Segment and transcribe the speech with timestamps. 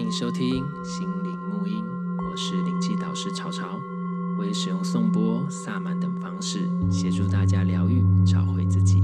[0.00, 1.84] 迎收听心灵沐音，
[2.18, 3.78] 我是灵气导师潮潮，
[4.38, 8.98] 我也使用颂钵、萨满等方式协助大家疗愈、找回自己。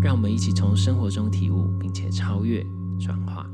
[0.00, 2.64] 让我们一起从生活中体悟，并且超越、
[2.98, 3.46] 转化。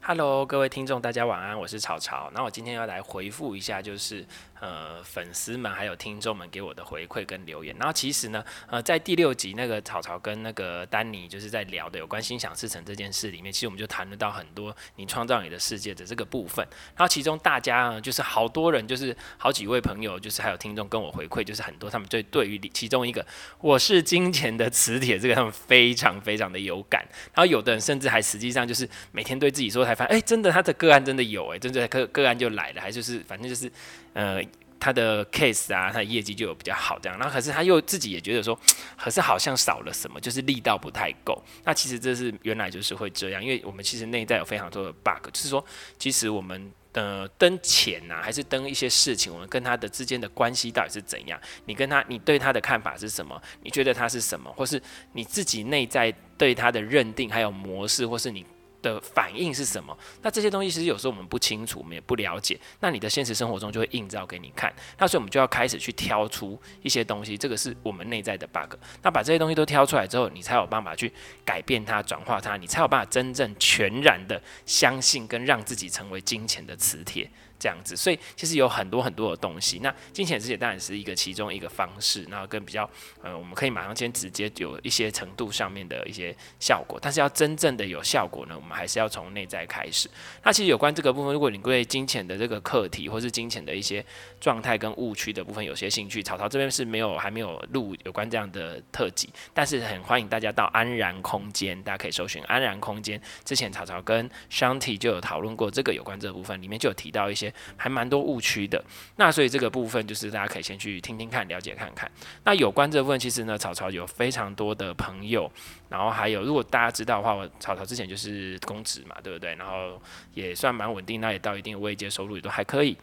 [0.00, 2.30] Hello，各位听众，大家晚安，我是潮潮。
[2.32, 4.24] 那我今天要来回复一下，就是。
[4.60, 16.66] 呃，粉丝们还有听众们给我的回馈跟留言，然后其实呢，呃，在第六集那个草草跟那个丹尼就是在聊的有关心想事成这件事里面，其实我们就谈论到很多你创造你的世界的这个部分。
[16.96, 23.24] 然后其中大家呢，就是好多人，就是好几位朋友，就是还有听众跟我回馈，就是很多他们对对于其中一个
[23.60, 27.06] 我是金钱的磁铁这个他们非常非常的有感。
[27.34, 33.70] 然后有的人甚至还实际上就是每天对自己说，才发现哎，真的他的个案真的有哎，真的个个案就来了，还就是反正就是。
[34.16, 34.42] 呃，
[34.80, 38.58] 他的 case 啊，他的业绩就有比较好这样，然后可是他又自己也觉得说，
[38.96, 41.38] 可是好像少了什么，就是力道不太够。
[41.64, 45.62] 那其实这是原来就是会这样，因为我们其实内在有非常多的 bug，就是说，
[45.98, 51.38] 其实我们呃登钱呐、还是登一些事情，我们跟他的之间的关系到底是怎样？
[51.66, 53.38] 你跟他，你对他的看法是什么？
[53.62, 54.50] 你觉得他是什么？
[54.56, 54.80] 或是
[55.12, 58.46] 你自己内在对他的认定还有模式，或是你。
[58.86, 59.96] 的反应是什么？
[60.22, 62.58] 那这些东西其实有时候我们不清楚，我们也不了解。
[62.80, 64.72] 那你的现实生活中就会映照给你看。
[64.98, 68.74] 那所以我们就要开始去挑出一些东西，这个是我们内在的 bug。
[69.02, 71.12] 那把这些东西都挑出来之后，你才有办法去
[71.44, 77.28] 改变它、转化它，你才有办法真正全然的相信跟让自己成为金钱的磁铁。
[77.58, 79.78] 这样子，所以其实有很多很多的东西。
[79.82, 82.88] 那金钱磁铁当然是一个其中一个方式，然后跟比较，
[83.22, 86.98] 呃，我们可以马上先直接有一些程度上面的一些效果。
[87.00, 90.08] 但是要真正的有效果呢，我们还是要从内在开始。
[90.42, 94.04] 那其实有关这个部分，如果你对金钱的这个课题，或是金钱的一些
[94.40, 103.20] 状态跟误区的部分有些兴趣，草草这边是没有还没有录有关这样的特辑，但是很欢迎大家到安然空间，大家可以搜寻安然空间。
[103.44, 107.45] 之前草草跟 Shanti 就有讨论过这个有关这个部分，里面就有提到一些。
[107.76, 108.82] 还蛮多误区的，
[109.16, 112.10] 那所以这个部分就是大家可以先去听听看，了解看看。
[112.44, 115.50] 那有关这部分，其实呢，草草有非常多的朋友，
[115.88, 119.54] 然后还有如果大家知道的话，我草草之前就是公职嘛，对不对？
[119.56, 120.00] 然后
[120.34, 122.96] 也算蛮稳定，那也到一定的位阶，收入也都还可以。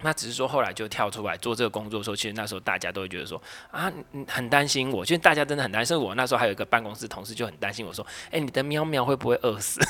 [0.00, 3.40] 那只是说后来就跳出来做这个工作的时候，其实那时候大家都会觉得说
[3.70, 3.90] 啊，
[4.28, 5.04] 很担心我。
[5.04, 6.14] 其实大家真的很担心我。
[6.14, 9.80] 那时候还有一个办公室同事就很担心我说，哎，你的喵喵会不会饿死？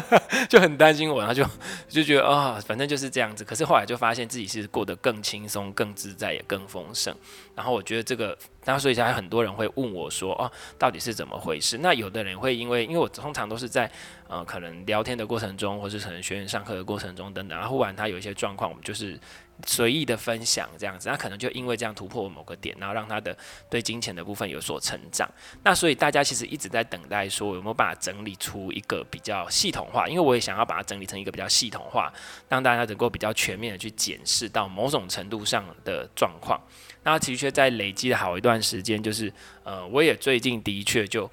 [0.48, 1.44] 就很担心我，然后就
[1.88, 3.44] 就觉得啊、反正就是这样子。
[3.44, 7.14] 可是后来就发现自己是过得更轻松、更自在，也更丰盛。
[7.54, 11.78] 然后我觉得这个，然所以才很多人会问我说，哦，到底是怎么回事？
[11.78, 13.90] 那有的人会因为，因为我通常都是在
[14.28, 19.18] 呃可能聊天的过程中，或是可能学员上课的过程中等等，然后忽然他有一些状况，我们就是。
[19.66, 23.36] 随意的分享这样子，那可能就因为这样突破某个点，然后让他的
[23.70, 25.28] 对金钱的部分有所成长。
[25.62, 32.12] 那所以大家其实一直在等待说有没有办法整理出一个比较系统化，因为我也想要把它整理成一个比较系统化，
[32.48, 36.60] 让大家能够比较全面的去检视到某种程度上的状况。
[37.04, 39.32] 那其实在累积了好一段时间，就是
[39.64, 41.30] 呃，我也最近的确就。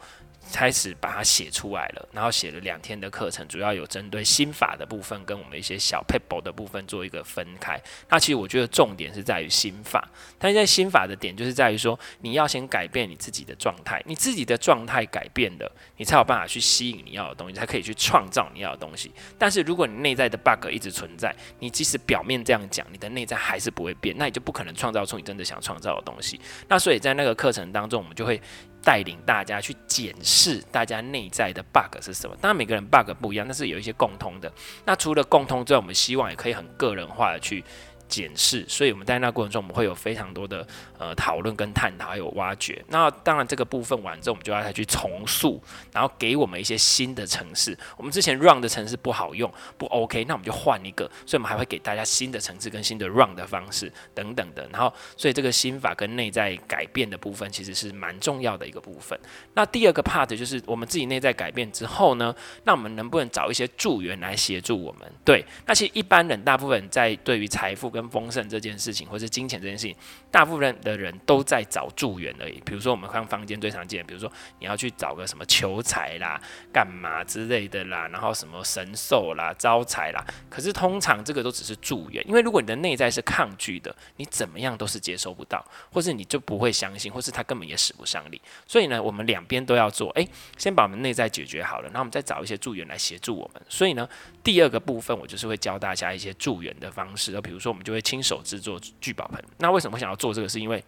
[0.52, 7.80] 开始把它写出来了，然后写了两天的课程，主要有针对心法的部分跟我们一些小撇步的部分做一个分开。
[8.10, 19.12] 那其实我觉得重点是在于心法，但是在心法的点就是在于说，你要先改变你自己的状态，你自己的状态改变了，你才有办法去吸引你要的东西，才可以去创造你要的东西。
[19.38, 26.40] 但是如果你内在的 bug 一直存在，你即使表面这样讲，你的内在还是不会变，那你就不可能创造出你真的想创造的东西。
[26.68, 28.42] 那所以在那个课程当中，我们就会。
[28.81, 32.35] 带领大家去检视是大家内在的 bug 是什么？
[32.39, 34.50] 当然每个人 bug 不一样，但是有一些共通的。
[34.85, 37.63] 那除了共通之外，我们希望也可以很个人化的去。
[38.09, 42.84] 检视，所以我们在那过程中，我们会有非常多的呃讨论跟探讨，还有挖掘。
[42.90, 45.62] 那当然这个部分完之后，我们就要再去重塑，
[45.94, 47.78] 然后给我们一些新的城市。
[47.96, 51.09] 我们之前 run 的城市不好用，不 OK，那我们就换一个。
[51.25, 54.68] 所以我们还会给大家新的城市跟新的 run 的方式等等的。
[54.72, 59.19] 然后，所以这个心法跟内在改变的部分，其实是蛮重要的一个部分。
[59.54, 62.33] 那第二个 part 就是我们自己内在改变之后呢，
[62.63, 65.12] 那我们能不能找一些助缘来协助我们？
[65.24, 69.94] 对，那其实一般人大部分在对于财富跟跟丰盛这件事情，或是金钱这件事情，
[70.31, 72.62] 大部分的人都在找助缘而已。
[72.66, 76.40] 比如说，我们看坊间最常见，比如说你要去找个什么求财啦、
[76.72, 80.25] 干嘛之类的啦，然后什么神兽啦、招财啦。
[80.50, 85.62] 可是通常这个都只是助缘，因为如果你的内在是抗拒的，你怎么样都是接收不到，
[85.92, 88.42] 或是你就不会相信，或是他根本也使不上力。
[88.66, 90.10] 所以呢，我们两边都要做。
[90.12, 90.25] 诶，
[90.57, 93.62] 先把我们内在解决好了，然后我们再找一些助缘来协助我们。
[93.68, 94.07] 所以呢，
[94.44, 99.44] 第二个部分我就是会教大家一些助缘的方式，比如说我们就会亲手制作聚宝盆。
[99.57, 100.47] 那为什么想要做这个？
[100.47, 100.83] 是因为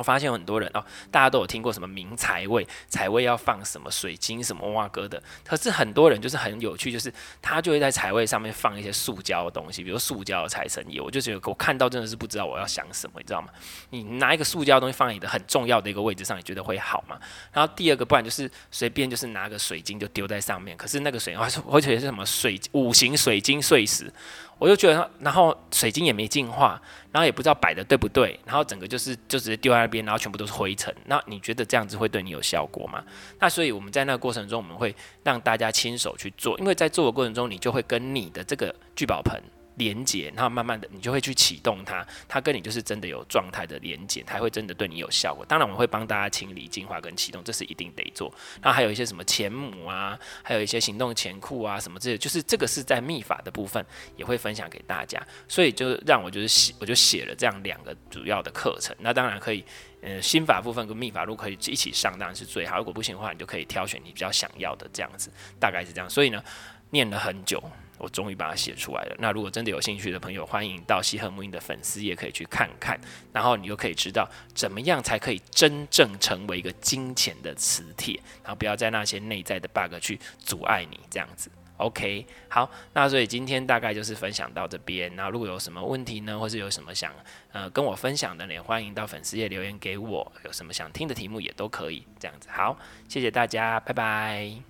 [0.00, 5.22] 我发现有很多人哦，大家都有听过什么明财位，财位要放什么水晶什么哇哥的。
[5.44, 7.12] 可是很多人就是很有趣，就是
[7.42, 11.02] 他就会在财位上面放一些塑胶的东西，比如塑胶的财神爷。
[11.02, 13.48] 我就觉得我看到真的是不知道我要想什么，你知道吗？
[13.90, 17.20] 你拿一个塑胶东西放在你的很重要的一个位置上，你觉得会好吗？
[17.52, 21.36] 然后第二个，不然就是随便就是拿个水晶就丢在上面，可是那个水，
[21.66, 24.10] 我觉得是什么水五行水晶碎石。
[24.58, 26.78] 我就觉得，然后水晶也没净化，
[27.12, 30.94] 然后也不知道摆的对不对，然后整个就是就直接丢在那边，然后全部都是灰尘。
[31.06, 33.04] 那你觉得这样子会对你有效果吗？
[33.38, 39.42] 那所以我们在那个过程中，我们会让大家亲手去做，因为在做的过程中，你就会跟你的这个聚宝盆。
[39.80, 45.42] 连接，然后慢慢的，你就会去启动它，它跟你就是真的有状态的连接，它会真的对你有效果。
[45.46, 48.30] 当然，我们会帮大家清理、净化跟启动，这是一定得做。
[48.60, 53.82] 那还有一些什么钱母啊，还有一些行动钱库啊，什么这些，就是这个是在秘法的部分
[54.16, 55.20] 也会分享给大家。
[55.48, 58.94] 所以就让我就是写，我就写了这样两个主要的课程。
[59.00, 59.64] 那当然可以，
[60.02, 62.76] 呃，心法部分跟秘法如果可以一起上，当然是最好。
[62.76, 66.10] 如果不行的话，你就可以挑选你比较想要的这样子，大概是这样。
[66.10, 66.44] 所以呢，
[66.90, 67.62] 念了很久。
[68.00, 69.16] 我终于把它写出来了。
[69.18, 72.98] 那如果真的有兴趣的朋友，欢迎到西和母婴的粉丝页可以去看看，
[73.32, 81.50] 然后你就可以知道怎么样才可以真正成为一个金钱的磁铁，然后不要在那些内在的 bug 去阻碍你这样子。
[81.76, 85.16] OK，好，那所以今天大概就是分享到这边。
[85.16, 87.10] 那如果有什么问题呢，或是有什么想
[87.52, 90.30] 呃跟我分享的呢，也欢迎到粉丝页留言给我。
[90.44, 92.48] 有什么想听的题目也都可以这样子。
[92.52, 94.69] 好，谢谢大家，拜拜。